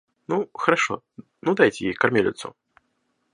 [0.27, 1.03] Ну, хорошо,
[1.43, 2.55] ну дайте ей кормилицу.